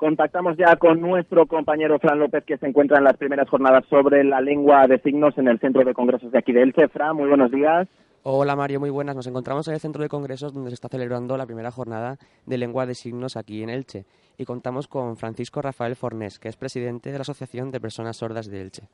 Contactamos 0.00 0.56
ya 0.56 0.76
con 0.76 0.98
nuestro 0.98 1.46
compañero 1.46 1.98
Fran 1.98 2.18
López, 2.18 2.42
que 2.46 2.56
se 2.56 2.66
encuentra 2.66 2.96
en 2.96 3.04
las 3.04 3.18
primeras 3.18 3.46
jornadas 3.50 3.84
sobre 3.90 4.24
la 4.24 4.40
lengua 4.40 4.86
de 4.86 4.98
signos 5.00 5.36
en 5.36 5.46
el 5.46 5.60
Centro 5.60 5.84
de 5.84 5.92
Congresos 5.92 6.32
de 6.32 6.38
aquí 6.38 6.54
de 6.54 6.62
Elche. 6.62 6.88
Fran, 6.88 7.14
muy 7.14 7.28
buenos 7.28 7.50
días. 7.50 7.86
Hola 8.22 8.56
Mario, 8.56 8.80
muy 8.80 8.88
buenas. 8.88 9.14
Nos 9.14 9.26
encontramos 9.26 9.68
en 9.68 9.74
el 9.74 9.80
Centro 9.80 10.02
de 10.02 10.08
Congresos 10.08 10.54
donde 10.54 10.70
se 10.70 10.74
está 10.76 10.88
celebrando 10.88 11.36
la 11.36 11.44
primera 11.44 11.70
jornada 11.70 12.16
de 12.46 12.56
lengua 12.56 12.86
de 12.86 12.94
signos 12.94 13.36
aquí 13.36 13.62
en 13.62 13.68
Elche 13.68 14.06
y 14.38 14.46
contamos 14.46 14.88
con 14.88 15.18
Francisco 15.18 15.60
Rafael 15.60 15.94
Fornés, 15.96 16.38
que 16.38 16.48
es 16.48 16.56
presidente 16.56 17.12
de 17.12 17.18
la 17.18 17.22
Asociación 17.22 17.70
de 17.70 17.78
Personas 17.78 18.16
Sordas 18.16 18.46
de 18.46 18.62
Elche. 18.62 18.88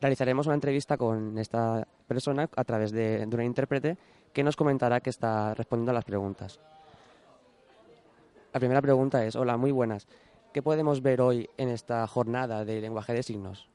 Realizaremos 0.00 0.46
una 0.46 0.54
entrevista 0.54 0.96
con 0.96 1.36
esta 1.36 1.86
persona 2.08 2.48
a 2.56 2.64
través 2.64 2.90
de, 2.90 3.26
de 3.26 3.34
una 3.34 3.44
intérprete 3.44 3.98
que 4.32 4.42
nos 4.42 4.56
comentará 4.56 5.00
que 5.00 5.10
está 5.10 5.52
respondiendo 5.52 5.90
a 5.90 5.94
las 5.94 6.06
preguntas. 6.06 6.58
La 8.54 8.60
primera 8.60 8.80
pregunta 8.80 9.24
es, 9.26 9.34
hola, 9.34 9.56
muy 9.56 9.72
buenas. 9.72 10.06
¿Qué 10.52 10.62
podemos 10.62 11.02
ver 11.02 11.20
hoy 11.20 11.50
en 11.56 11.70
esta 11.70 12.06
jornada 12.06 12.64
de 12.64 12.80
lenguaje 12.80 13.12
de 13.12 13.24
signos? 13.24 13.68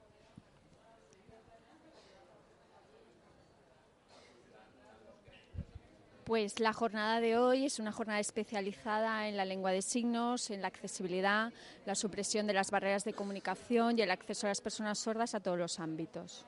Pues 6.24 6.62
la 6.62 6.72
jornada 6.72 7.20
de 7.20 7.38
hoy 7.38 7.66
es 7.66 7.80
una 7.80 7.92
jornada 7.92 8.22
especializada 8.22 9.28
en 9.28 9.36
la 9.36 9.44
lengua 9.44 9.74
de 9.74 9.82
signos, 9.82 10.50
en 10.50 10.62
la 10.62 10.70
accesibilidad, 10.70 11.52
la 11.86 11.96
supresión 11.96 12.48
de 12.48 12.54
las 12.54 12.72
barreras 12.72 13.04
de 13.04 13.12
comunicación 13.12 14.00
y 14.00 14.04
el 14.04 14.12
acceso 14.12 14.48
a 14.48 14.52
las 14.52 14.62
personas 14.62 14.98
sordas 14.98 15.36
a 15.36 15.42
todos 15.42 15.58
los 15.58 15.82
ámbitos. 15.82 16.46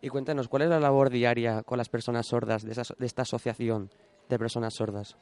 Y 0.00 0.10
cuéntanos, 0.10 0.46
¿cuál 0.46 0.62
es 0.62 0.68
la 0.68 0.78
labor 0.78 1.10
diaria 1.10 1.64
con 1.64 1.76
las 1.76 1.88
personas 1.88 2.26
sordas 2.26 2.62
de, 2.62 2.70
esa, 2.70 2.94
de 2.96 3.06
esta 3.06 3.22
asociación 3.22 3.90
de 4.28 4.38
personas 4.38 4.74
sordas? 4.74 5.16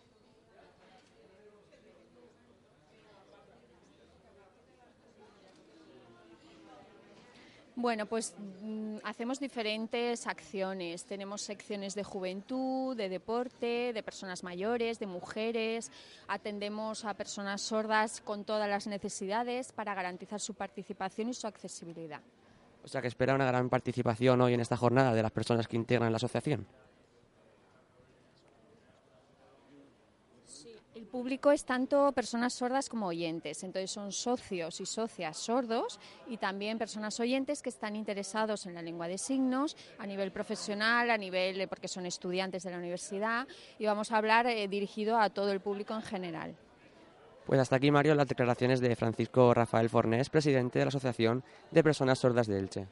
Bueno, 7.80 8.04
pues 8.04 8.34
mm, 8.60 8.96
hacemos 9.04 9.40
diferentes 9.40 10.26
acciones. 10.26 11.06
Tenemos 11.06 11.40
secciones 11.40 11.94
de 11.94 12.04
juventud, 12.04 12.94
de 12.94 13.08
deporte, 13.08 13.94
de 13.94 14.02
personas 14.02 14.44
mayores, 14.44 14.98
de 14.98 15.06
mujeres. 15.06 15.90
Atendemos 16.28 17.06
a 17.06 17.14
personas 17.14 17.62
sordas 17.62 18.20
con 18.20 18.44
todas 18.44 18.68
las 18.68 18.86
necesidades 18.86 19.72
para 19.72 19.94
garantizar 19.94 20.40
su 20.40 20.52
participación 20.52 21.30
y 21.30 21.34
su 21.34 21.46
accesibilidad. 21.46 22.20
O 22.84 22.88
sea 22.88 23.00
que 23.00 23.08
espera 23.08 23.34
una 23.34 23.46
gran 23.46 23.70
participación 23.70 24.42
hoy 24.42 24.52
en 24.52 24.60
esta 24.60 24.76
jornada 24.76 25.14
de 25.14 25.22
las 25.22 25.32
personas 25.32 25.66
que 25.66 25.76
integran 25.76 26.12
la 26.12 26.16
asociación. 26.16 26.66
Público 31.10 31.50
es 31.50 31.64
tanto 31.64 32.12
personas 32.12 32.54
sordas 32.54 32.88
como 32.88 33.08
oyentes, 33.08 33.62
entonces 33.62 33.90
son 33.90 34.12
socios 34.12 34.80
y 34.80 34.86
socias 34.86 35.36
sordos 35.36 36.00
y 36.28 36.38
también 36.38 36.78
personas 36.78 37.20
oyentes 37.20 37.60
que 37.60 37.68
están 37.68 37.96
interesados 37.96 38.66
en 38.66 38.74
la 38.74 38.82
lengua 38.82 39.08
de 39.08 39.18
signos 39.18 39.76
a 39.98 40.06
nivel 40.06 40.32
profesional, 40.32 41.10
a 41.10 41.18
nivel 41.18 41.68
porque 41.68 41.88
son 41.88 42.06
estudiantes 42.06 42.62
de 42.62 42.70
la 42.70 42.78
universidad 42.78 43.46
y 43.78 43.86
vamos 43.86 44.12
a 44.12 44.16
hablar 44.16 44.46
eh, 44.46 44.68
dirigido 44.68 45.18
a 45.18 45.28
todo 45.30 45.52
el 45.52 45.60
público 45.60 45.94
en 45.94 46.02
general. 46.02 46.56
Pues 47.46 47.60
hasta 47.60 47.76
aquí, 47.76 47.90
Mario, 47.90 48.14
las 48.14 48.28
declaraciones 48.28 48.80
de 48.80 48.94
Francisco 48.94 49.52
Rafael 49.52 49.90
Fornés, 49.90 50.30
presidente 50.30 50.78
de 50.78 50.84
la 50.84 50.90
Asociación 50.90 51.42
de 51.70 51.82
Personas 51.82 52.20
Sordas 52.20 52.46
de 52.46 52.58
Elche. 52.58 52.86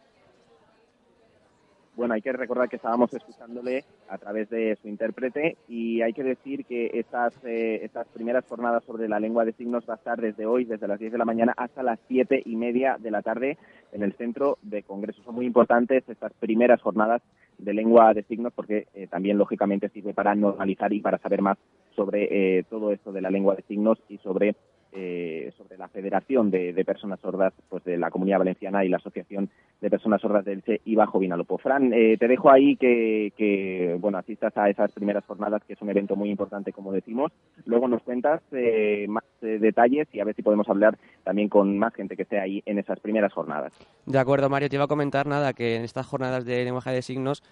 Bueno, 1.99 2.15
hay 2.15 2.23
que 2.23 2.33
recordar 2.33 2.69
que 2.69 2.77
estábamos 2.77 3.13
escuchándole 3.13 3.85
a 4.09 4.19
través 4.19 4.49
de 4.51 4.79
su 4.81 4.87
intérprete 4.87 5.57
y 5.67 6.01
hay 6.01 6.13
que 6.13 6.23
decir 6.23 6.65
que 6.65 6.93
estas, 6.95 7.35
eh, 7.45 7.81
estas 7.83 8.07
primeras 8.07 8.45
jornadas 8.47 8.85
sobre 8.85 9.09
la 9.09 9.19
lengua 9.19 9.45
de 9.45 9.53
signos 9.55 9.83
va 9.85 9.95
a 9.95 9.97
estar 9.97 10.21
desde 10.21 10.47
hoy, 10.47 10.65
desde 10.65 10.87
las 10.87 11.01
10 11.01 11.11
de 11.11 11.19
la 11.19 11.25
mañana 11.25 11.55
hasta 11.57 11.83
las 11.83 11.99
siete 12.07 12.41
y 12.47 12.55
media 12.55 12.99
de 13.01 13.11
la 13.11 13.23
tarde 13.23 13.59
en 13.91 14.05
el 14.05 14.13
centro 14.13 14.59
de 14.63 14.85
congresos. 14.85 15.25
Son 15.25 15.35
muy 15.35 15.45
importantes 15.45 16.09
estas 16.09 16.33
primeras 16.35 16.81
jornadas 16.81 17.21
de 17.59 17.75
lengua 17.75 18.15
de 18.15 18.23
signos 18.23 18.53
porque 18.53 18.87
eh, 18.95 19.09
también 19.09 19.37
lógicamente 19.37 19.89
sirve 19.89 20.15
para 20.15 20.37
normalizar 20.37 20.93
y 20.93 21.01
para 21.01 21.19
saber 21.19 21.43
más 21.43 21.59
sobre 21.97 22.59
eh, 22.59 22.63
todo 22.71 22.93
esto 22.93 23.11
de 23.11 23.23
la 23.23 23.31
lengua 23.31 23.57
de 23.57 23.63
signos 23.63 23.99
y 24.09 24.19
sobre 24.19 24.55
eh, 24.93 25.53
sobre 25.57 25.77
la 25.77 25.89
Federación 25.89 26.51
de, 26.51 26.85
Personas 26.85 27.21
Sordas 27.21 27.53
pues 27.69 27.85
de 27.85 27.99
la 27.99 28.11
Comunidad 28.11 28.39
Valenciana 28.39 28.85
y 28.85 28.89
la 28.89 28.97
Asociación 28.97 29.51
de 29.81 29.91
Personas 29.91 30.21
Sordas 30.21 30.45
del 30.45 30.59
Elche 30.59 30.81
y 30.85 30.95
Bajo 30.95 31.19
Vinalopó. 31.19 31.59
Fran, 31.59 31.93
eh, 31.93 32.17
te 32.19 32.29
dejo 32.29 32.51
ahí 32.51 32.77
que, 32.77 33.97
bueno 34.01 34.19
asistas 34.19 34.57
a 34.57 34.71
esas 34.71 34.93
primeras 34.93 35.25
jornadas, 35.25 35.63
que 35.65 35.75
es 35.75 35.83
un 35.83 35.91
evento 35.91 36.17
muy 36.17 36.31
importante, 36.31 36.73
como 36.73 36.93
decimos. 36.93 37.33
Luego 37.67 37.89
nos 37.89 38.03
cuentas 38.03 38.41
eh, 38.53 39.07
más 39.09 39.25
eh, 39.43 39.59
detalles 39.59 40.09
y 40.13 40.21
a 40.21 40.25
ver 40.25 40.35
si 40.35 40.43
podemos 40.43 40.69
hablar 40.69 40.99
también 41.25 41.49
con 41.49 41.79
más 41.79 41.95
gente 41.95 42.17
que 42.17 42.23
esté 42.23 42.41
ahí 42.41 42.63
en 42.67 42.79
esas 42.79 42.99
primeras 43.01 43.33
jornadas. 43.33 43.73
De 44.07 44.19
acuerdo, 44.19 44.49
Mario, 44.49 44.69
te 44.69 44.77
iba 44.77 44.85
a 44.85 44.89
comentar 44.89 45.27
nada 45.27 45.53
que 45.53 45.77
en 45.77 45.83
estas 45.83 46.07
jornadas 46.07 46.45
de 46.45 46.65
lenguaje 46.65 46.91
de 46.91 47.03
signos 47.03 47.43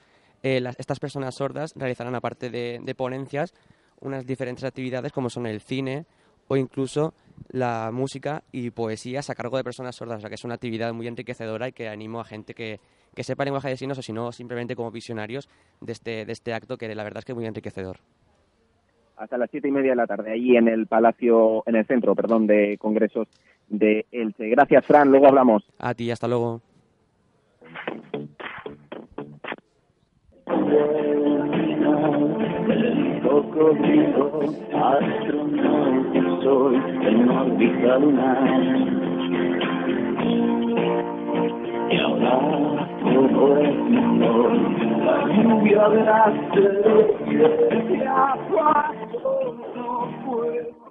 eh, 0.43 0.61
las, 0.61 0.79
estas 0.79 1.01
personas 1.01 1.35
sordas 1.35 1.75
realizarán, 1.77 2.15
aparte 2.15 2.51
de 2.51 2.95
ponencias, 2.97 3.55
unas 4.01 4.27
diferentes 4.27 4.65
actividades 4.65 5.13
como 5.13 5.31
son 5.31 5.47
el 5.47 5.61
cine 5.61 6.07
o 6.49 6.57
incluso 6.57 7.15
la 7.51 7.91
música 7.93 8.43
y 8.53 8.71
poesías 8.71 9.31
a 9.31 9.34
cargo 9.34 9.57
de 9.57 9.65
personas 9.65 9.97
sordas, 9.97 10.19
o 10.19 10.21
sea 10.21 10.29
que 10.29 10.34
es 10.34 10.45
una 10.45 10.55
actividad 10.55 10.93
muy 10.93 11.07
enriquecedora 11.07 11.69
y 11.69 11.73
que 11.73 11.89
animo 11.89 12.21
a 12.21 12.25
gente 12.25 12.55
que, 12.55 12.81
que 13.15 13.25
sepa 13.25 13.45
lenguaje 13.45 13.69
de 13.69 13.77
signos 13.77 13.99
o 13.99 14.03
si 14.03 14.12
no, 14.12 14.33
simplemente 14.33 14.77
como 14.77 14.91
visionarios 14.91 15.49
de 15.81 15.93
este, 15.93 16.25
de 16.25 16.33
este 16.33 16.55
acto 16.55 16.77
que 16.77 16.95
la 16.95 17.05
verdad 17.05 17.19
es 17.19 17.25
que 17.25 17.33
es 17.33 17.37
muy 17.37 17.47
enriquecedor. 17.47 17.99
Hasta 19.17 19.39
las 19.39 19.51
siete 19.51 19.69
y 19.69 19.71
media 19.71 19.91
de 19.91 19.97
la 19.97 20.06
tarde, 20.06 20.33
allí 20.33 20.56
en 20.56 20.69
el 20.69 20.87
Palacio, 20.87 21.62
en 21.67 21.77
el 21.77 21.87
Centro, 21.87 22.15
perdón, 22.15 22.47
de 22.47 22.77
Congresos 22.79 23.29
de 23.69 24.05
Elche. 24.12 24.49
Gracias, 24.51 24.85
Fran, 24.85 25.11
luego 25.11 25.27
hablamos. 25.27 25.65
A 25.79 25.95
ti, 25.95 26.11
hasta 26.11 26.29
luego. 26.29 26.61
Soy, 36.47 36.77
en 36.77 37.29
órbita 37.29 37.99
lunar. 37.99 38.39
Y 41.91 41.99
ahora 41.99 42.89
todo 43.03 43.59
es 43.59 43.77
mejor, 43.91 44.53
la 45.06 45.17
lluvia 45.43 45.89
de 45.89 46.05
las 46.05 46.35
agua 48.06 48.45
no 48.47 48.51
puede. 48.51 48.75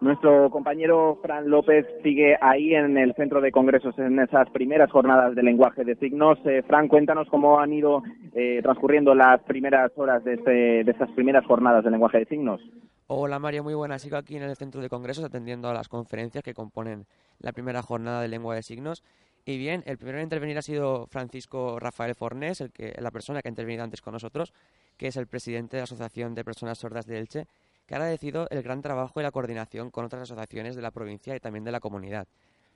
Nuestro 0.02 0.50
compañero 0.50 1.20
Fran 1.22 1.50
López 1.50 1.86
sigue 2.04 2.38
ahí 2.42 2.74
en 2.76 2.98
el 2.98 3.14
centro 3.16 3.42
de 3.42 3.52
congresos 3.52 3.98
en 3.98 4.20
esas 4.20 4.50
primeras 4.50 4.92
jornadas 4.92 5.36
de 5.36 5.44
lenguaje 5.44 5.84
de 5.84 5.96
signos. 5.96 6.38
Eh, 6.46 6.64
Fran, 6.68 6.88
cuéntanos 6.88 7.28
cómo 7.30 7.60
han 7.60 7.74
ido 7.74 8.04
eh, 8.34 8.60
transcurriendo 8.62 9.16
las 9.16 9.42
primeras 9.44 9.92
horas 9.96 10.24
de, 10.24 10.34
este, 10.34 10.84
de 10.84 10.92
estas 10.92 11.10
primeras 11.12 11.46
jornadas 11.46 11.84
de 11.84 11.92
lenguaje 11.92 12.20
de 12.20 12.26
signos. 12.26 12.62
Hola 13.08 13.40
Mario, 13.40 13.64
muy 13.64 13.74
buenas. 13.74 14.02
Sigo 14.02 14.18
aquí 14.18 14.36
en 14.36 14.44
el 14.44 14.56
centro 14.56 14.82
de 14.82 14.90
congresos 14.90 15.24
atendiendo 15.24 15.70
a 15.70 15.74
las 15.74 15.88
conferencias 15.88 16.44
que 16.44 16.54
componen 16.54 17.06
la 17.40 17.52
primera 17.52 17.82
jornada 17.82 18.22
de 18.22 18.28
lengua 18.28 18.56
de 18.56 18.64
signos. 18.64 19.04
Y 19.46 19.58
bien, 19.60 19.84
el 19.86 19.98
primero 19.98 20.18
en 20.18 20.24
intervenir 20.24 20.58
ha 20.58 20.64
sido 20.64 21.06
Francisco 21.06 21.80
Rafael 21.80 22.16
Fornés, 22.16 22.64
la 22.98 23.12
persona 23.12 23.42
que 23.42 23.48
ha 23.48 23.52
intervenido 23.52 23.84
antes 23.84 24.02
con 24.02 24.14
nosotros, 24.14 24.54
que 24.98 25.08
es 25.08 25.18
el 25.18 25.28
presidente 25.28 25.78
de 25.78 25.82
la 25.82 25.84
Asociación 25.84 26.34
de 26.34 26.44
Personas 26.44 26.80
Sordas 26.80 27.06
de 27.06 27.20
Elche 27.20 27.46
que 27.86 27.96
ha 27.96 27.98
agradecido 27.98 28.48
el 28.50 28.64
gran 28.64 28.82
trabajo 28.82 29.20
y 29.20 29.24
la 29.24 29.32
coordinación 29.32 29.92
con 29.92 30.06
otras 30.06 30.24
asociaciones 30.24 30.76
de 30.76 30.82
la 30.82 30.92
provincia 30.92 31.36
y 31.36 31.40
también 31.40 31.64
de 31.64 31.72
la 31.72 31.80
comunidad. 31.80 32.28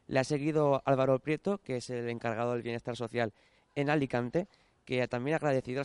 Le 0.07 0.19
ha 0.19 0.23
seguido 0.23 0.81
Álvaro 0.85 1.19
Prieto, 1.19 1.59
que 1.59 1.77
es 1.77 1.89
el 1.89 2.09
encargado 2.09 2.53
del 2.53 2.63
bienestar 2.63 2.95
social 2.95 3.33
en 3.75 3.89
Alicante, 3.89 4.47
que 4.85 5.07
también 5.07 5.35
ha 5.35 5.37
agradecido 5.37 5.83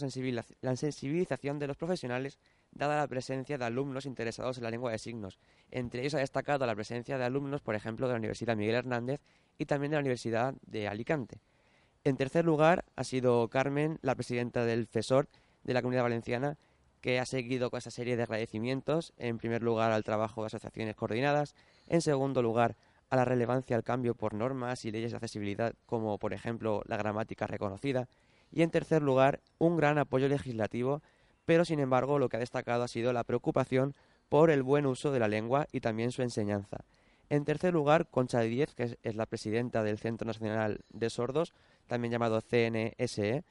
la 0.62 0.76
sensibilización 0.76 1.59
de 1.59 1.67
los 1.67 1.76
profesionales 1.76 2.38
dada 2.73 2.97
la 2.97 3.06
presencia 3.06 3.59
de 3.59 3.65
alumnos 3.65 4.06
interesados 4.06 4.59
en 4.59 4.65
la 4.65 4.71
lengua 4.71 4.91
de 4.91 4.99
signos. 4.99 5.38
Entre 5.70 6.00
ellos 6.00 6.15
ha 6.15 6.19
destacado 6.19 6.67
la 6.67 6.75
presencia 6.75 7.19
de 7.19 7.25
alumnos, 7.25 7.61
por 7.61 7.75
ejemplo, 7.75 8.06
de 8.06 8.15
la 8.15 8.19
Universidad 8.19 8.56
Miguel 8.56 8.77
Hernández 8.77 9.20
y 9.59 9.67
también 9.67 9.91
de 9.91 9.97
la 9.97 10.00
Universidad 10.00 10.55
de 10.67 10.88
Alicante. 10.88 11.38
En 12.03 12.17
tercer 12.17 12.44
lugar 12.44 12.85
ha 12.97 13.05
sido 13.05 13.49
Carmen, 13.49 13.99
la 14.03 14.15
presidenta 14.15 14.65
del 14.65 14.87
FESOR 14.87 15.29
de 15.62 15.75
la 15.75 15.82
Comunidad 15.82 16.03
Valenciana, 16.03 16.59
que 17.05 17.21
ha 17.21 17.27
seguido 17.27 17.69
con 17.69 17.77
esta 17.77 17.91
serie 17.91 18.17
de 18.17 18.23
agradecimientos, 18.23 19.12
en 19.19 19.37
primer 19.37 19.62
lugar 19.62 19.93
al 19.93 20.05
trabajo 20.05 20.41
de 20.41 20.47
asociaciones 20.47 20.97
coordinadas, 20.97 21.55
en 21.87 22.01
segundo 22.01 22.41
lugar 22.41 22.77
a 23.11 23.17
la 23.17 23.27
relevancia 23.27 23.77
al 23.77 23.85
cambio 23.85 24.15
por 24.15 24.33
normas 24.33 24.87
y 24.87 24.91
leyes 24.91 25.11
de 25.11 25.19
accesibilidad 25.19 25.75
como 25.85 26.17
por 26.19 26.33
ejemplo 26.33 26.81
la 26.87 26.97
gramática 26.97 27.47
reconocida, 27.47 28.09
y 28.51 28.62
en 28.62 28.71
tercer 28.71 29.03
lugar 29.03 29.43
un 29.59 29.77
gran 29.77 29.99
apoyo 29.99 30.29
legislativo, 30.29 31.03
pero 31.45 31.67
sin 31.67 31.79
embargo 31.79 32.19
lo 32.19 32.31
que 32.31 32.39
ha 32.39 32.41
destacado 32.41 32.85
ha 32.85 32.89
sido 32.89 33.12
la 33.12 33.25
preocupación 33.25 33.95
por 34.31 34.51
el 34.51 34.62
buen 34.62 34.87
uso 34.87 35.12
de 35.12 35.19
la 35.19 35.29
lengua 35.29 35.67
y 35.73 35.81
también 35.81 36.11
su 36.11 36.23
enseñanza. 36.23 36.87
En 37.29 37.45
tercer 37.45 37.75
lugar, 37.75 38.09
Concha 38.09 38.41
de 38.41 38.49
Diez, 38.49 38.75
que 38.75 38.97
es 39.03 39.15
la 39.15 39.27
presidenta 39.27 39.83
del 39.83 39.99
Centro 39.99 40.27
Nacional 40.27 40.81
de 40.89 41.11
Sordos, 41.11 41.53
también 41.87 42.12
llamado 42.12 42.41
CNSE, 42.41 43.45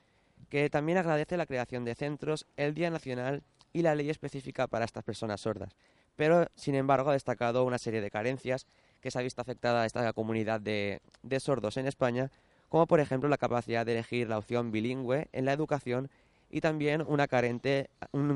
que 0.49 0.69
también 0.69 0.97
agradece 0.97 1.37
la 1.37 1.45
creación 1.45 1.85
de 1.85 1.95
centros, 1.95 2.45
el 2.57 2.73
Día 2.73 2.89
Nacional 2.89 3.43
y 3.73 3.81
la 3.81 3.95
ley 3.95 4.09
específica 4.09 4.67
para 4.67 4.85
estas 4.85 5.03
personas 5.03 5.41
sordas. 5.41 5.75
Pero, 6.15 6.47
sin 6.55 6.75
embargo, 6.75 7.09
ha 7.09 7.13
destacado 7.13 7.63
una 7.63 7.77
serie 7.77 8.01
de 8.01 8.11
carencias 8.11 8.67
que 9.01 9.11
se 9.11 9.19
ha 9.19 9.23
visto 9.23 9.41
afectada 9.41 9.81
a 9.81 9.85
esta 9.85 10.13
comunidad 10.13 10.61
de, 10.61 11.01
sordos 11.39 11.77
en 11.77 11.87
España, 11.87 12.31
como 12.69 12.87
por 12.87 12.99
ejemplo 12.99 13.29
la 13.29 13.37
capacidad 13.37 13.85
de 13.85 13.93
elegir 13.93 14.29
la 14.29 14.37
opción 14.37 14.71
bilingüe 14.71 15.27
en 15.31 15.45
la 15.45 15.53
educación 15.53 16.09
y 16.49 16.61
también 16.61 17.03
un 17.07 17.17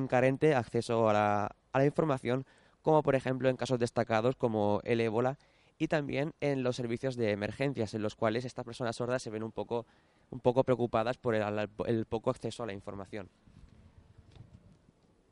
carente 0.07 0.55
acceso 0.55 1.09
a 1.09 1.13
la, 1.13 1.55
a 1.71 1.79
la 1.79 1.85
información, 1.85 2.45
como 2.81 3.03
por 3.03 3.15
ejemplo 3.15 3.49
en 3.49 3.57
casos 3.57 3.79
destacados 3.79 4.35
como 4.35 4.81
el 4.83 5.01
ébola 5.01 5.37
y 5.77 5.87
también 5.87 6.33
en 6.41 6.63
los 6.63 6.75
servicios 6.75 7.15
de 7.15 7.31
emergencias, 7.31 7.93
en 7.93 8.01
los 8.01 8.15
cuales 8.15 8.45
estas 8.45 8.65
personas 8.65 8.95
sordas 8.95 9.21
se 9.21 9.29
ven 9.29 9.43
un 9.43 9.51
poco 9.51 9.85
un 10.29 10.39
poco 10.39 10.63
preocupadas 10.63 11.17
por 11.17 11.35
el, 11.35 12.05
poco 12.05 12.29
acceso 12.29 12.63
a 12.63 12.65
la 12.65 12.73
información. 12.73 13.29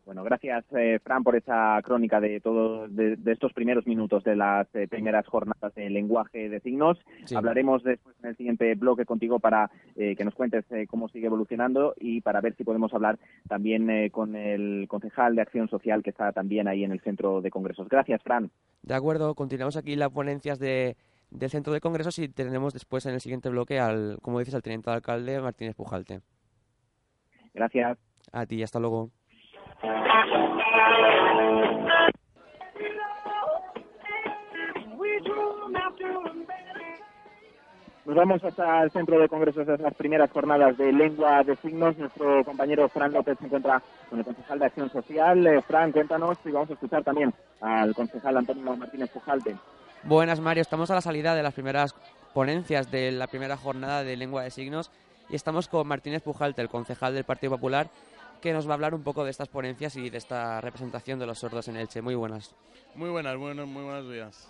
Bueno, 0.05 0.23
gracias, 0.23 0.63
eh, 0.77 0.99
Fran, 1.03 1.23
por 1.23 1.35
esa 1.35 1.81
crónica 1.83 2.19
de 2.19 2.39
todos 2.39 2.95
de, 2.95 3.17
estos 3.25 3.53
primeros 3.53 3.87
minutos 3.87 4.23
de 4.23 4.35
las 4.35 4.67
eh, 4.75 4.87
primeras 4.87 5.25
jornadas 5.25 5.73
de 5.73 5.89
lenguaje 5.89 6.47
de 6.47 6.59
signos. 6.59 6.99
Hablaremos 7.35 7.83
después 7.83 8.15
en 8.21 8.29
el 8.29 8.37
siguiente 8.37 8.75
bloque 8.75 9.05
contigo 9.05 9.39
para 9.39 9.71
eh, 9.95 10.15
que 10.15 10.23
nos 10.23 10.35
cuentes 10.35 10.63
cómo 10.89 11.09
sigue 11.09 11.25
evolucionando 11.25 11.95
y 11.99 12.21
para 12.21 12.39
ver 12.39 12.55
si 12.55 12.63
podemos 12.63 12.93
hablar 12.93 13.17
también 13.47 14.09
con 14.09 14.35
el 14.35 14.85
concejal 14.87 15.35
de 15.35 15.41
Acción 15.41 15.69
Social 15.69 16.03
que 16.03 16.11
está 16.11 16.31
también 16.31 16.67
ahí 16.67 16.83
en 16.83 16.91
el 16.91 17.01
centro 17.01 17.41
de 17.41 17.49
congresos. 17.49 17.89
Gracias, 17.89 18.21
Fran. 18.21 18.51
De 18.83 18.93
acuerdo, 18.93 19.33
continuamos 19.33 19.75
aquí 19.75 19.95
las 19.95 20.11
ponencias 20.11 20.59
de 20.59 20.95
del 21.31 21.49
centro 21.49 21.73
de 21.73 21.81
congresos 21.81 22.19
y 22.19 22.29
tenemos 22.29 22.73
después 22.73 23.05
en 23.07 23.15
el 23.15 23.21
siguiente 23.21 23.49
bloque 23.49 23.79
al, 23.79 24.19
como 24.21 24.37
dices, 24.37 24.53
al 24.53 24.61
teniente 24.61 24.91
alcalde 24.91 25.41
Martínez 25.41 25.75
Pujalte. 25.75 26.21
Gracias. 27.53 27.97
A 28.31 28.45
ti, 28.45 28.61
hasta 28.61 28.79
luego. 28.79 29.11
Nos 38.05 38.15
vamos 38.15 38.43
hasta 38.43 38.83
el 38.83 38.91
centro 38.91 39.19
de 39.19 39.27
congresos 39.27 39.65
de 39.65 39.77
las 39.79 39.93
primeras 39.95 40.29
jornadas 40.31 40.77
de 40.77 40.91
lengua 40.91 41.43
de 41.43 41.55
signos. 41.57 41.97
Nuestro 41.97 42.45
compañero 42.45 42.87
Fran 42.87 43.11
López 43.11 43.37
se 43.39 43.45
encuentra 43.45 43.81
con 44.09 44.19
el 44.19 44.25
concejal 44.25 44.59
de 44.59 44.65
Acción 44.65 44.91
Social. 44.91 45.47
Eh, 45.47 45.61
Fran, 45.63 45.91
cuéntanos 45.91 46.37
y 46.45 46.51
vamos 46.51 46.69
a 46.69 46.73
escuchar 46.73 47.03
también 47.03 47.33
al 47.61 47.95
concejal 47.95 48.37
Antonio 48.37 48.77
Martínez 48.77 49.09
Pujalte. 49.09 49.55
Buenas, 50.03 50.39
Mario. 50.39 50.61
Estamos 50.61 50.91
a 50.91 50.95
la 50.95 51.01
salida 51.01 51.33
de 51.33 51.41
las 51.41 51.55
primeras 51.55 51.95
ponencias 52.33 52.91
de 52.91 53.11
la 53.11 53.25
primera 53.25 53.57
jornada 53.57 54.03
de 54.03 54.15
lengua 54.15 54.43
de 54.43 54.51
signos 54.51 54.91
y 55.29 55.35
estamos 55.35 55.67
con 55.67 55.87
Martínez 55.87 56.21
Pujalte, 56.21 56.61
el 56.61 56.69
concejal 56.69 57.15
del 57.15 57.23
Partido 57.23 57.53
Popular, 57.53 57.87
que 58.45 58.53
nos 58.53 58.67
va 58.67 58.73
a 58.73 58.75
hablar 58.75 58.93
un 58.93 59.01
poco 59.01 59.23
de 59.23 59.31
estas 59.31 59.47
ponencias 59.47 59.95
y 59.95 60.11
de 60.11 60.19
esta 60.19 60.61
representación 60.61 61.17
de 61.17 61.25
los 61.25 61.39
sordos 61.39 61.67
en 61.67 61.77
Elche. 61.77 62.03
Muy 62.03 62.13
buenas. 62.13 62.53
Muy 62.93 63.09
buenas, 63.09 63.35
muy 63.39 63.55
buenos 63.55 64.07
días. 64.07 64.47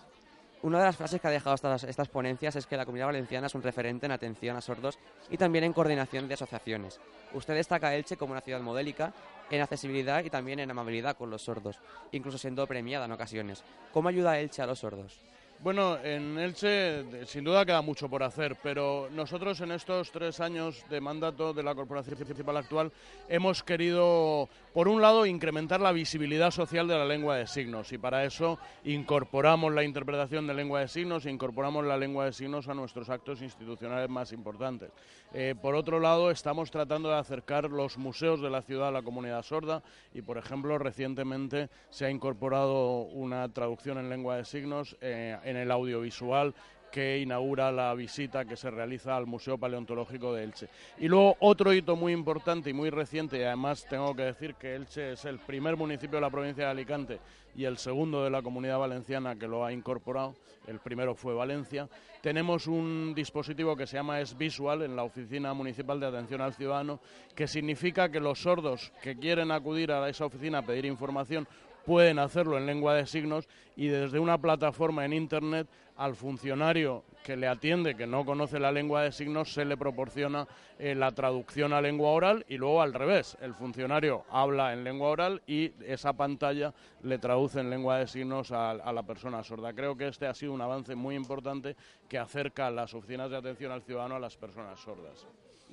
Una 0.63 0.79
de 0.79 0.83
las 0.83 0.97
frases 0.97 1.21
que 1.21 1.29
ha 1.29 1.31
dejado 1.31 1.55
estas, 1.55 1.85
estas 1.85 2.09
ponencias 2.09 2.57
es 2.57 2.67
que 2.67 2.75
la 2.75 2.83
comunidad 2.83 3.05
valenciana 3.05 3.47
es 3.47 3.55
un 3.55 3.63
referente 3.63 4.05
en 4.05 4.11
atención 4.11 4.57
a 4.57 4.59
sordos 4.59 4.99
y 5.29 5.37
también 5.37 5.63
en 5.63 5.71
coordinación 5.71 6.27
de 6.27 6.33
asociaciones. 6.33 6.99
Usted 7.33 7.53
destaca 7.53 7.87
a 7.87 7.95
Elche 7.95 8.17
como 8.17 8.33
una 8.33 8.41
ciudad 8.41 8.59
modélica 8.59 9.13
en 9.49 9.61
accesibilidad 9.61 10.25
y 10.25 10.29
también 10.29 10.59
en 10.59 10.69
amabilidad 10.69 11.15
con 11.15 11.29
los 11.29 11.43
sordos, 11.43 11.79
incluso 12.11 12.37
siendo 12.37 12.67
premiada 12.67 13.05
en 13.05 13.13
ocasiones. 13.13 13.63
¿Cómo 13.93 14.09
ayuda 14.09 14.31
a 14.31 14.39
Elche 14.41 14.61
a 14.61 14.67
los 14.67 14.79
sordos? 14.79 15.21
Bueno, 15.65 15.97
en 16.03 16.37
Elche 16.37 17.25
sin 17.25 17.43
duda 17.43 17.65
queda 17.65 17.81
mucho 17.81 18.07
por 18.07 18.21
hacer, 18.21 18.55
pero 18.61 19.09
nosotros 19.11 19.59
en 19.61 19.71
estos 19.71 20.11
tres 20.11 20.39
años 20.39 20.85
de 20.91 21.01
mandato 21.01 21.55
de 21.55 21.63
la 21.63 21.73
corporación 21.73 22.17
principal 22.17 22.57
actual 22.57 22.91
hemos 23.27 23.63
querido, 23.63 24.47
por 24.75 24.87
un 24.87 25.01
lado, 25.01 25.25
incrementar 25.25 25.81
la 25.81 25.91
visibilidad 25.91 26.51
social 26.51 26.87
de 26.87 26.95
la 26.95 27.05
lengua 27.05 27.37
de 27.37 27.47
signos 27.47 27.91
y 27.91 27.97
para 27.97 28.25
eso 28.25 28.59
incorporamos 28.83 29.73
la 29.73 29.83
interpretación 29.83 30.45
de 30.45 30.53
lengua 30.53 30.81
de 30.81 30.87
signos 30.87 31.25
e 31.25 31.31
incorporamos 31.31 31.83
la 31.83 31.97
lengua 31.97 32.25
de 32.25 32.33
signos 32.33 32.67
a 32.67 32.75
nuestros 32.75 33.09
actos 33.09 33.41
institucionales 33.41 34.07
más 34.07 34.33
importantes. 34.33 34.91
Eh, 35.33 35.55
por 35.59 35.73
otro 35.73 35.99
lado, 35.99 36.29
estamos 36.29 36.69
tratando 36.69 37.09
de 37.09 37.15
acercar 37.15 37.71
los 37.71 37.97
museos 37.97 38.39
de 38.39 38.51
la 38.51 38.61
ciudad 38.61 38.89
a 38.89 38.91
la 38.91 39.01
comunidad 39.01 39.41
sorda 39.41 39.81
y, 40.13 40.21
por 40.21 40.37
ejemplo, 40.37 40.77
recientemente 40.77 41.69
se 41.89 42.05
ha 42.05 42.11
incorporado 42.11 42.99
una 43.01 43.49
traducción 43.49 43.97
en 43.97 44.11
lengua 44.11 44.37
de 44.37 44.45
signos 44.45 44.95
eh, 45.01 45.35
en 45.43 45.54
el 45.55 45.71
audiovisual 45.71 46.53
que 46.95 47.19
inaugura 47.19 47.73
la 47.73 47.93
visita 47.93 48.45
que 48.45 48.55
se 48.55 48.71
realiza 48.71 49.17
al 49.17 49.25
Museo 49.25 49.57
Paleontológico 49.57 50.33
de 50.33 50.45
Elche. 50.45 50.69
Y 50.97 51.09
luego 51.09 51.35
otro 51.41 51.73
hito 51.73 51.97
muy 51.97 52.13
importante 52.13 52.69
y 52.69 52.73
muy 52.73 52.89
reciente, 52.89 53.37
y 53.37 53.43
además 53.43 53.85
tengo 53.89 54.15
que 54.15 54.21
decir 54.21 54.55
que 54.55 54.75
Elche 54.75 55.11
es 55.11 55.25
el 55.25 55.39
primer 55.39 55.75
municipio 55.75 56.15
de 56.15 56.21
la 56.21 56.29
provincia 56.29 56.63
de 56.63 56.71
Alicante 56.71 57.19
y 57.53 57.65
el 57.65 57.77
segundo 57.77 58.23
de 58.23 58.29
la 58.29 58.41
comunidad 58.41 58.79
valenciana 58.79 59.35
que 59.35 59.45
lo 59.45 59.65
ha 59.65 59.73
incorporado, 59.73 60.35
el 60.67 60.79
primero 60.79 61.15
fue 61.15 61.33
Valencia, 61.33 61.89
tenemos 62.21 62.65
un 62.65 63.13
dispositivo 63.13 63.75
que 63.75 63.87
se 63.87 63.97
llama 63.97 64.21
Es 64.21 64.37
Visual 64.37 64.81
en 64.81 64.95
la 64.95 65.03
Oficina 65.03 65.53
Municipal 65.53 65.99
de 65.99 66.07
Atención 66.07 66.39
al 66.39 66.53
Ciudadano, 66.53 67.01
que 67.35 67.47
significa 67.47 68.09
que 68.09 68.21
los 68.21 68.39
sordos 68.39 68.93
que 69.01 69.17
quieren 69.17 69.51
acudir 69.51 69.91
a 69.91 70.07
esa 70.07 70.25
oficina 70.25 70.59
a 70.59 70.65
pedir 70.65 70.85
información 70.85 71.45
pueden 71.85 72.19
hacerlo 72.19 72.57
en 72.57 72.65
lengua 72.65 72.95
de 72.95 73.05
signos 73.05 73.47
y 73.75 73.87
desde 73.87 74.19
una 74.19 74.37
plataforma 74.37 75.05
en 75.05 75.13
Internet 75.13 75.67
al 75.97 76.15
funcionario 76.15 77.03
que 77.23 77.37
le 77.37 77.47
atiende, 77.47 77.95
que 77.95 78.05
no 78.05 78.25
conoce 78.25 78.59
la 78.59 78.71
lengua 78.71 79.03
de 79.03 79.11
signos, 79.11 79.53
se 79.53 79.65
le 79.65 79.77
proporciona 79.77 80.47
eh, 80.77 80.93
la 80.93 81.11
traducción 81.11 81.73
a 81.73 81.81
lengua 81.81 82.09
oral 82.11 82.45
y 82.47 82.57
luego 82.57 82.81
al 82.81 82.93
revés. 82.93 83.37
El 83.41 83.53
funcionario 83.53 84.25
habla 84.29 84.73
en 84.73 84.83
lengua 84.83 85.09
oral 85.09 85.41
y 85.47 85.71
esa 85.85 86.13
pantalla 86.13 86.73
le 87.01 87.17
traduce 87.17 87.61
en 87.61 87.69
lengua 87.69 87.97
de 87.97 88.07
signos 88.07 88.51
a, 88.51 88.71
a 88.71 88.93
la 88.93 89.03
persona 89.03 89.43
sorda. 89.43 89.73
Creo 89.73 89.95
que 89.95 90.07
este 90.07 90.27
ha 90.27 90.33
sido 90.33 90.53
un 90.53 90.61
avance 90.61 90.95
muy 90.95 91.15
importante 91.15 91.75
que 92.09 92.17
acerca 92.17 92.69
las 92.69 92.93
oficinas 92.93 93.29
de 93.31 93.37
atención 93.37 93.71
al 93.71 93.81
ciudadano 93.81 94.15
a 94.15 94.19
las 94.19 94.37
personas 94.37 94.79
sordas. 94.79 95.25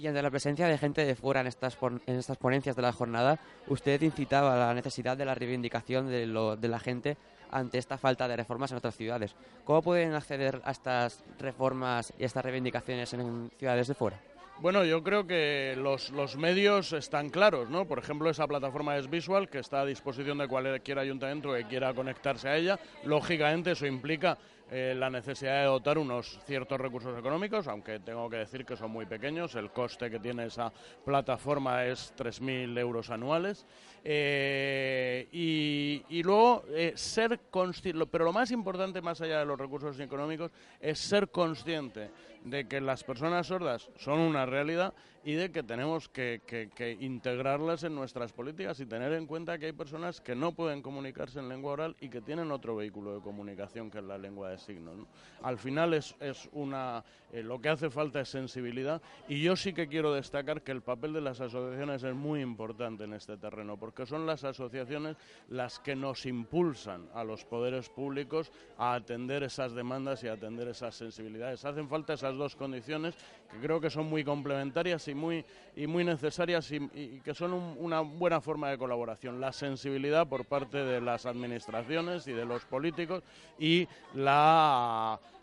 Y 0.03 0.09
ante 0.09 0.21
la 0.21 0.31
presencia 0.31 0.67
de 0.67 0.79
gente 0.79 1.05
de 1.05 1.15
fuera 1.15 1.43
en 1.43 1.47
estas, 1.47 1.79
en 1.81 2.17
estas 2.17 2.37
ponencias 2.37 2.75
de 2.75 2.83
la 2.83 2.91
jornada, 2.91 3.39
usted 3.69 4.03
incitaba 4.03 4.55
a 4.55 4.67
la 4.67 4.75
necesidad 4.75 5.17
de 5.17 5.25
la 5.25 5.33
reivindicación 5.37 6.09
de, 6.09 6.27
lo, 6.27 6.57
de 6.57 6.67
la 6.67 6.81
gente 6.81 7.17
ante 7.53 7.79
esta 7.79 7.97
falta 7.99 8.27
de 8.27 8.37
reformas 8.37 8.73
en 8.73 8.79
otras 8.79 8.97
ciudades. 8.97 9.37
¿Cómo 9.65 9.81
pueden 9.81 10.15
acceder 10.15 10.61
a 10.65 10.73
estas 10.73 11.23
reformas 11.39 12.13
y 12.19 12.25
estas 12.25 12.45
reivindicaciones 12.45 13.15
en 13.15 13.53
ciudades 13.57 13.87
de 13.87 13.95
fuera? 13.95 14.19
Bueno, 14.59 14.85
yo 14.85 15.05
creo 15.05 15.25
que 15.25 15.77
los, 15.79 16.11
los, 16.11 16.37
medios 16.37 16.93
están 16.93 17.31
claros, 17.31 17.71
¿no? 17.71 17.85
Por 17.85 18.01
ejemplo, 18.01 18.29
esa 18.29 18.49
plataforma 18.49 18.97
es 18.97 19.09
Visual, 19.09 19.49
que 19.49 19.61
está 19.61 19.83
a 19.83 19.87
disposición 19.87 20.39
de 20.39 20.49
cualquier 20.49 20.99
ayuntamiento 20.99 21.53
que 21.53 21.65
quiera 21.65 21.95
conectarse 21.95 22.49
a 22.49 22.57
ella. 22.57 22.79
Lógicamente, 23.05 23.71
eso 23.71 23.87
implica 23.87 24.37
eh, 24.75 24.95
la 24.97 25.11
necesidad 25.11 25.61
de 25.61 25.67
dotar 25.67 25.99
unos 25.99 26.41
ciertos 26.47 26.81
recursos 26.81 27.19
económicos, 27.19 27.69
aunque 27.69 28.01
tengo 28.01 28.31
que 28.31 28.39
decir 28.39 28.65
que 28.65 28.75
son 28.75 28.91
muy 28.91 29.05
pequeños. 29.05 29.55
El 29.55 29.71
coste 29.71 30.11
que 30.11 30.19
tiene 30.19 30.47
esa 30.47 30.73
plataforma 31.05 31.85
es 31.85 32.15
3.000 32.17 32.79
euros 32.79 33.11
anuales. 33.11 33.67
Eh, 34.03 35.29
y, 35.31 36.23
luego 36.23 36.65
eh, 36.71 36.95
ser 36.97 37.39
consciente, 37.51 38.07
pero 38.07 38.25
lo 38.25 38.33
más 38.33 38.51
importante 38.51 39.03
más 39.03 39.21
allá 39.21 39.41
de 39.41 39.45
los 39.45 39.61
recursos 39.61 40.01
económicos 40.01 40.51
es 40.81 40.99
ser 40.99 41.29
consciente 41.29 42.11
de 42.43 42.67
que 42.67 42.81
las 42.81 43.05
personas 43.05 43.47
sordas 43.47 43.91
son 43.97 44.19
una 44.21 44.47
realidad 44.47 44.95
y 45.25 45.35
de 45.35 45.53
que 45.53 45.63
tenemos 45.63 46.09
que, 46.09 46.41
integrarlas 47.01 47.85
en 47.85 47.95
nuestras 47.95 48.33
políticas 48.33 48.81
y 48.81 48.87
tener 48.87 49.13
en 49.13 49.27
cuenta 49.27 49.59
que 49.59 49.67
hay 49.67 49.73
personas 49.73 50.21
que 50.21 50.35
no 50.35 50.53
pueden 50.53 50.83
comunicarse 50.83 51.39
en 51.39 51.49
lengua 51.49 51.73
oral 51.73 51.97
y 52.01 52.09
que 52.09 52.21
tienen 52.21 52.51
otro 52.51 52.75
vehículo 52.77 53.15
de 53.15 53.21
comunicación 53.21 53.91
que 53.91 53.99
es 53.99 54.05
la 54.05 54.19
lengua 54.19 54.51
de 54.51 54.59
signos. 54.63 54.95
Al 55.43 55.59
final 55.59 55.95
es, 55.95 56.15
es 56.21 56.49
una, 56.53 57.05
eh, 57.33 57.43
lo 57.43 57.61
que 57.61 57.69
hace 57.69 57.91
falta 57.91 58.21
es 58.21 58.29
sensibilidad 58.29 59.01
y 59.27 59.43
yo 59.43 59.57
sí 59.57 59.73
que 59.73 59.89
quiero 59.89 60.13
destacar 60.13 60.63
que 60.63 60.71
el 60.71 60.83
papel 60.83 61.13
de 61.13 61.21
las 61.21 61.41
asociaciones 61.41 62.03
es 62.03 62.15
muy 62.15 62.41
importante 62.41 63.05
en 63.05 63.15
este 63.15 63.37
terreno 63.37 63.77
porque 63.77 64.07
son 64.07 64.27
las 64.27 64.45
asociaciones 64.45 65.17
las 65.49 65.79
que 65.79 65.97
nos 65.97 66.27
impulsan 66.27 67.09
a 67.15 67.25
los 67.25 67.45
poderes 67.45 67.89
públicos 67.89 68.53
a 68.77 68.95
atender 68.95 69.43
esas 69.43 69.73
demandas 69.73 70.23
y 70.23 70.29
a 70.29 70.35
atender 70.35 70.69
esas 70.69 70.95
sensibilidades. 70.95 71.65
Hacen 71.65 71.89
falta 71.89 72.13
esas 72.13 72.37
dos 72.37 72.55
condiciones 72.55 73.17
que 73.51 73.59
creo 73.59 73.81
que 73.81 73.91
son 73.91 74.07
muy 74.07 74.25
complementarias 74.25 75.09
y 75.09 75.15
muy, 75.15 75.45
y 75.77 75.87
muy 75.87 76.05
necesarias 76.05 76.71
y, 76.71 77.21
que 77.21 77.35
son 77.35 77.53
una 77.53 78.01
buena 78.01 78.41
forma 78.41 78.71
de 78.71 78.79
colaboración. 78.79 79.41
La 79.41 79.53
sensibilidad 79.53 80.27
por 80.27 80.45
parte 80.45 80.79
de 80.79 81.01
las 81.01 81.27
administraciones 81.27 82.27
y 82.27 82.33
de 82.33 82.45
los 82.45 82.65
políticos 82.65 83.23
y 83.59 83.87
la 84.15 84.42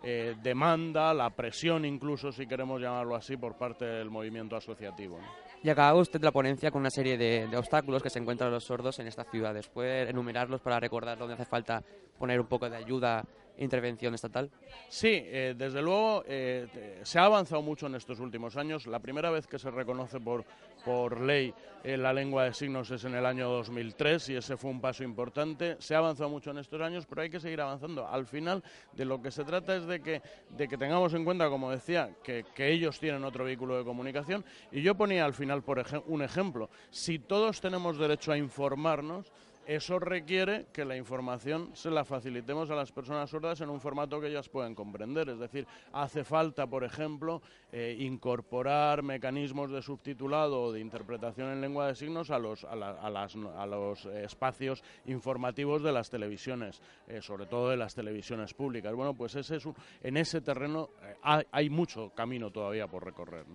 eh, 0.03 0.35
demanda, 0.41 1.13
la 1.13 1.29
presión 1.31 1.85
incluso, 1.85 2.31
si 2.31 2.47
queremos 2.47 2.81
llamarlo 2.81 3.15
así, 3.15 3.37
por 3.37 3.55
parte 3.57 3.85
del 3.85 4.09
movimiento 4.09 4.55
asociativo. 4.55 5.19
Y 5.61 5.69
acaba 5.69 5.99
usted 5.99 6.21
la 6.23 6.31
ponencia 6.31 6.71
con 6.71 6.79
una 6.79 6.89
serie 6.89 7.17
de, 7.17 7.55
obstáculos 7.57 8.01
que 8.01 8.09
se 8.09 8.19
encuentran 8.19 8.49
los 8.51 8.63
sordos 8.63 8.97
en 8.99 9.07
esta 9.07 9.25
ciudad. 9.25 9.55
¿Puede 9.73 10.09
enumerarlos 10.09 10.61
para 10.61 10.79
recordar 10.79 11.17
dónde 11.17 11.33
hace 11.33 11.45
falta 11.45 11.83
poner 12.17 12.39
un 12.39 12.47
poco 12.47 12.69
de 12.69 12.77
ayuda 12.77 13.25
intervención 13.59 14.13
estatal? 14.13 14.49
Sí, 14.87 15.09
eh, 15.11 15.53
desde 15.57 15.81
luego 15.81 16.23
eh, 16.27 16.99
se 17.03 17.19
ha 17.19 17.25
avanzado 17.25 17.61
mucho 17.61 17.87
en 17.87 17.95
estos 17.95 18.19
últimos 18.19 18.57
años. 18.57 18.87
La 18.87 18.99
primera 18.99 19.29
vez 19.29 19.47
que 19.47 19.59
se 19.59 19.69
reconoce 19.69 20.19
por, 20.19 20.45
por 20.83 21.21
ley 21.21 21.53
eh, 21.83 21.95
la 21.95 22.11
lengua 22.11 22.43
de 22.45 22.53
signos 22.53 22.91
es 22.91 23.05
en 23.05 23.15
el 23.15 23.25
año 23.25 23.49
2003 23.49 24.29
y 24.29 24.35
ese 24.35 24.57
fue 24.57 24.69
un 24.71 24.81
paso 24.81 25.03
importante. 25.03 25.77
Se 25.79 25.95
ha 25.95 25.99
avanzado 25.99 26.29
mucho 26.29 26.51
en 26.51 26.57
estos 26.57 26.81
años, 26.81 27.05
pero 27.05 27.21
hay 27.21 27.29
que 27.29 27.39
seguir 27.39 27.61
avanzando. 27.61 28.07
Al 28.07 28.25
final, 28.25 28.63
de 28.93 29.05
lo 29.05 29.21
que 29.21 29.31
se 29.31 29.45
trata 29.45 29.75
es 29.75 29.85
de 29.85 30.01
que, 30.01 30.21
de 30.49 30.67
que 30.67 30.77
tengamos 30.77 31.13
en 31.13 31.23
cuenta, 31.23 31.49
como 31.49 31.71
decía, 31.71 32.09
que, 32.23 32.45
que 32.53 32.71
ellos 32.71 32.99
tienen 32.99 33.23
otro 33.23 33.45
vehículo 33.45 33.77
de 33.77 33.83
comunicación. 33.83 34.43
Y 34.71 34.81
yo 34.81 34.95
ponía 34.95 35.23
al 35.23 35.33
final, 35.33 35.63
por 35.63 35.83
un 36.07 36.21
ejemplo. 36.21 36.69
Si 36.89 37.19
todos 37.19 37.61
tenemos 37.61 37.97
derecho 37.97 38.31
a 38.31 38.37
informarnos, 38.37 39.31
eso 39.69 39.99
requiere 39.99 40.65
que 40.73 40.83
la 40.83 40.97
información 40.97 41.69
se 41.75 41.91
la 41.91 42.03
facilitemos 42.03 42.71
a 42.71 42.75
las 42.75 42.91
personas 42.91 43.29
sordas 43.29 43.61
en 43.61 43.69
un 43.69 43.79
formato 43.79 44.19
que 44.19 44.25
ellas 44.25 44.49
puedan 44.49 44.73
comprender. 44.73 45.29
Es 45.29 45.37
decir, 45.37 45.67
hace 45.93 46.23
falta, 46.23 46.65
por 46.65 46.83
ejemplo, 46.83 47.43
eh, 47.71 47.95
incorporar 47.99 49.03
mecanismos 49.03 49.69
de 49.69 49.83
subtitulado 49.83 50.59
o 50.63 50.71
de 50.71 50.79
interpretación 50.79 51.51
en 51.51 51.61
lengua 51.61 51.85
de 51.85 51.93
signos 51.93 52.31
a 52.31 52.39
los, 52.39 52.63
a, 52.63 53.67
los 53.67 54.05
espacios 54.07 54.83
informativos 55.05 55.83
de 55.83 55.91
las 55.91 56.09
televisiones, 56.09 56.81
eh, 57.07 57.21
sobre 57.21 57.45
todo 57.45 57.69
de 57.69 57.77
las 57.77 57.93
televisiones 57.93 58.55
públicas. 58.55 58.95
Bueno, 58.95 59.13
pues 59.13 59.35
ese 59.35 59.57
es 59.57 59.67
en 60.01 60.17
ese 60.17 60.41
terreno 60.41 60.89
eh, 61.03 61.45
hay, 61.51 61.69
mucho 61.69 62.09
camino 62.15 62.49
todavía 62.49 62.87
por 62.87 63.05
recorrer. 63.05 63.45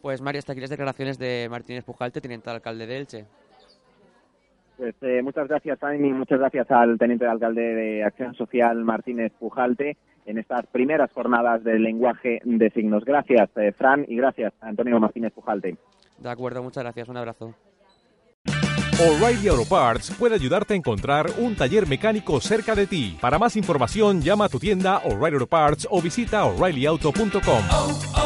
Pues 0.00 0.22
María, 0.22 0.38
hasta 0.38 0.52
aquí 0.52 0.62
las 0.62 0.70
declaraciones 0.70 1.18
de 1.18 1.48
Martínez 1.50 1.84
Pujalte, 1.84 2.22
teniente 2.22 2.48
alcalde 2.48 2.86
de 2.86 2.96
Elche. 2.96 3.26
Pues 4.76 4.94
eh, 5.02 5.22
muchas 5.22 5.48
gracias, 5.48 5.78
Jaime, 5.80 6.08
y 6.08 6.12
muchas 6.12 6.38
gracias 6.38 6.70
al 6.70 6.98
teniente 6.98 7.24
de 7.24 7.30
alcalde 7.30 7.62
de 7.62 8.04
Acción 8.04 8.34
Social, 8.34 8.84
Martínez 8.84 9.32
Pujalte, 9.38 9.96
en 10.26 10.38
estas 10.38 10.66
primeras 10.66 11.12
jornadas 11.12 11.62
del 11.62 11.82
lenguaje 11.82 12.40
de 12.44 12.70
signos. 12.70 13.04
Gracias, 13.04 13.50
eh, 13.56 13.72
Fran, 13.72 14.04
y 14.08 14.16
gracias, 14.16 14.52
Antonio 14.60 14.98
Martínez 14.98 15.32
Pujalte. 15.32 15.76
De 16.18 16.30
acuerdo, 16.30 16.62
muchas 16.62 16.82
gracias. 16.82 17.08
Un 17.08 17.16
abrazo. 17.16 17.54
O'Reilly 19.00 19.48
Auto 19.48 19.64
Parts 19.68 20.12
puede 20.16 20.36
ayudarte 20.36 20.74
a 20.74 20.76
encontrar 20.76 21.26
un 21.38 21.56
taller 21.56 21.88
mecánico 21.88 22.40
cerca 22.40 22.76
de 22.76 22.86
ti. 22.86 23.18
Para 23.20 23.40
más 23.40 23.56
información, 23.56 24.20
llama 24.20 24.44
a 24.44 24.48
tu 24.48 24.60
tienda 24.60 24.98
O'Reilly 24.98 25.34
Auto 25.34 25.48
Parts 25.48 25.88
o 25.90 26.00
visita 26.00 26.44
oreillyauto.com. 26.44 28.23